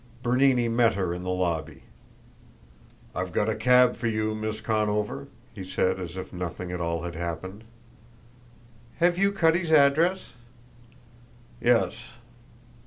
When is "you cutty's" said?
9.19-9.69